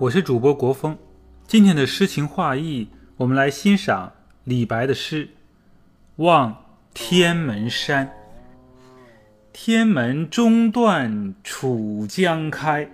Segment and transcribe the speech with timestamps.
[0.00, 0.96] 我是主播国风，
[1.48, 4.12] 今天的诗情画意，我们来欣赏
[4.44, 5.26] 李白的诗
[6.16, 6.56] 《望
[6.94, 8.06] 天门山》。
[9.52, 12.88] 天门中断楚江开，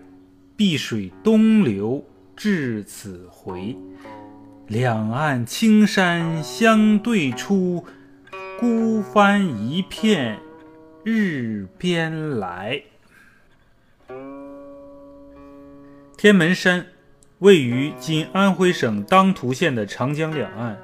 [0.56, 2.02] 碧水东流
[2.34, 3.76] 至此回。
[4.66, 7.84] 两岸青山相对出，
[8.58, 10.40] 孤帆一片
[11.04, 12.82] 日边来。
[16.24, 16.86] 天门山
[17.40, 20.80] 位于今安徽省当涂县的长江两岸，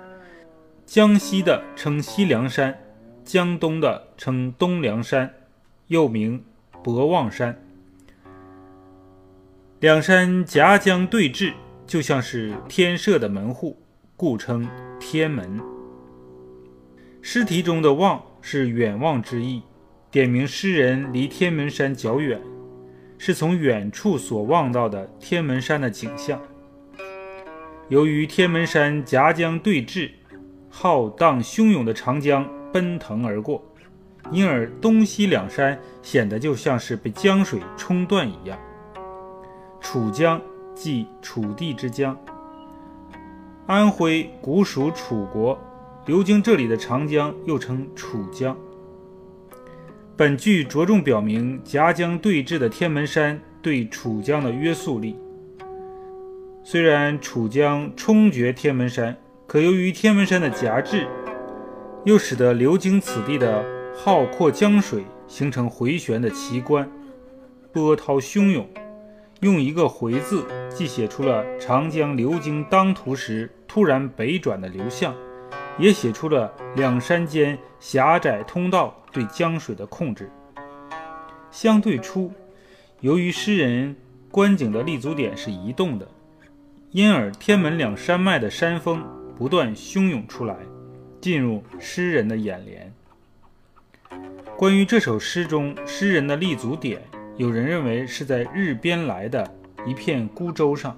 [0.84, 2.78] 江西的称西凉山，
[3.24, 5.32] 江东的称东凉山，
[5.86, 6.44] 又名
[6.82, 7.58] 博望山。
[9.78, 11.54] 两山夹江对峙，
[11.86, 13.80] 就像是天设的门户，
[14.16, 14.68] 故称
[15.00, 15.58] 天门。
[17.22, 19.62] 诗题中的“望”是远望之意，
[20.10, 22.38] 点明诗人离天门山较远。
[23.22, 26.40] 是从远处所望到的天门山的景象。
[27.90, 30.12] 由于天门山夹江对峙，
[30.70, 33.62] 浩荡汹涌的长江奔腾而过，
[34.32, 38.58] 因而东西两山显得就像是被江水冲断一样。
[39.82, 40.40] 楚江
[40.74, 42.16] 即楚地之江，
[43.66, 45.58] 安徽古属楚国，
[46.06, 48.56] 流经这里的长江又称楚江。
[50.20, 55.16] 本句着重表明夹江对峙的天门山对楚江的约束力。
[56.62, 61.06] 虽然楚江冲决天门山，可由于天门山的夹制，
[62.04, 63.64] 又使得流经此地的
[63.96, 66.86] 浩阔江水形成回旋的奇观，
[67.72, 68.68] 波涛汹涌。
[69.40, 75.14] 用一个“回”字，既写出了长江流经当涂时突然北转的流向。
[75.78, 80.30] 也写出了两山间狭窄通道对江水的控制。
[81.50, 82.32] 相对出，
[83.00, 83.96] 由于诗人
[84.30, 86.06] 观景的立足点是移动的，
[86.90, 89.02] 因而天门两山脉的山峰
[89.36, 90.56] 不断汹涌出来，
[91.20, 92.92] 进入诗人的眼帘。
[94.56, 97.00] 关于这首诗中诗人的立足点，
[97.36, 99.50] 有人认为是在日边来的
[99.86, 100.96] 一片孤舟上，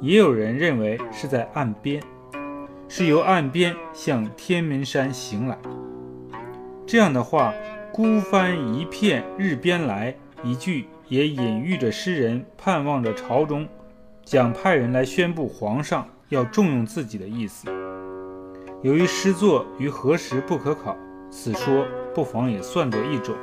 [0.00, 2.02] 也有人认为是在岸边。
[2.88, 5.58] 是由岸边向天门山行来。
[6.86, 7.52] 这样的话
[7.92, 10.14] ，“孤帆一片日边来”
[10.44, 13.66] 一句也隐喻着诗人盼望着朝中
[14.24, 17.68] 将派人来宣布皇上要重用自己的意思。
[18.82, 20.96] 由于诗作于何时不可考，
[21.30, 23.34] 此说不妨也算作一种。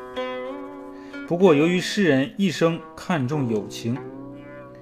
[1.28, 3.98] 不过，由于诗人一生看重友情，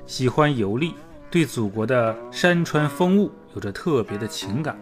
[0.06, 0.94] 喜欢游历，
[1.32, 3.32] 对祖国的山川风物。
[3.54, 4.78] 有着特别的情感，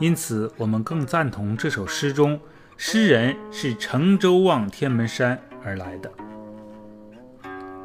[0.00, 2.40] 因此我们更赞同这首诗中
[2.76, 6.10] 诗人是乘舟望天门山而来的。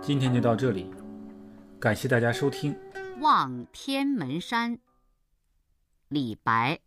[0.02, 0.90] 今天就到这里，
[1.80, 2.74] 感谢大家收听
[3.20, 4.78] 《望天门山》。
[6.08, 6.80] 李白。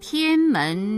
[0.00, 0.97] 天门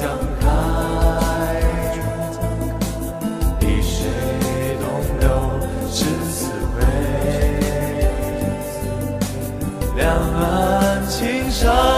[0.00, 0.08] 江，
[3.58, 4.08] 碧水
[4.80, 4.84] 东
[5.20, 5.24] 流
[5.92, 5.98] 至
[6.32, 6.80] 此回。
[9.96, 10.02] 两
[10.32, 11.89] 岸青山。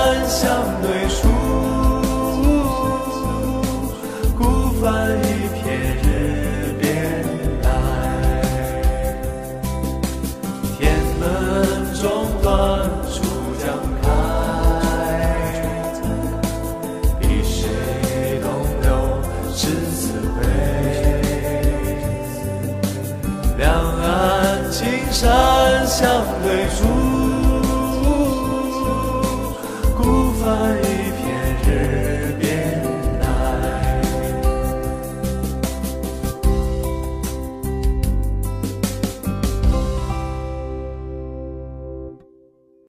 [25.23, 26.83] 山相对出
[29.97, 30.82] 孤帆